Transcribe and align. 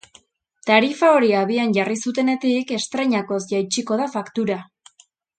Tarifa 0.69 1.09
hori 1.17 1.27
abian 1.41 1.75
jarri 1.75 1.97
zutenetik 2.07 2.73
estreinakoz 2.77 3.41
jaitsiko 3.55 3.99
da 4.03 4.09
faktura. 4.19 4.57